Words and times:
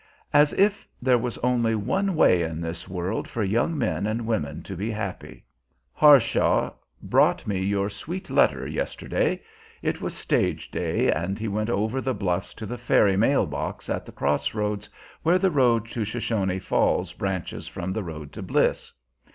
As 0.33 0.51
if 0.53 0.87
there 0.99 1.19
was 1.19 1.37
only 1.43 1.75
one 1.75 2.15
way 2.15 2.41
in 2.41 2.59
this 2.59 2.89
world 2.89 3.27
for 3.27 3.43
young 3.43 3.77
men 3.77 4.07
and 4.07 4.25
women 4.25 4.63
to 4.63 4.75
be 4.75 4.89
happy! 4.89 5.45
Harshaw 5.93 6.73
brought 7.03 7.45
me 7.45 7.61
your 7.61 7.87
sweet 7.87 8.27
letter 8.31 8.65
yesterday. 8.65 9.43
It 9.83 10.01
was 10.01 10.15
stage 10.17 10.71
day, 10.71 11.11
and 11.11 11.37
he 11.37 11.47
went 11.47 11.69
up 11.69 11.77
over 11.77 12.01
the 12.01 12.15
bluffs 12.15 12.55
to 12.55 12.65
the 12.65 12.79
ferry 12.79 13.15
mail 13.15 13.45
box 13.45 13.91
at 13.91 14.07
the 14.07 14.11
cross 14.11 14.55
roads, 14.55 14.89
where 15.21 15.37
the 15.37 15.51
road 15.51 15.87
to 15.91 16.03
Shoshone 16.03 16.57
Falls 16.57 17.13
branches 17.13 17.67
from 17.67 17.91
the 17.91 18.01
road 18.01 18.31
to 18.31 18.41
Bliss. 18.41 18.91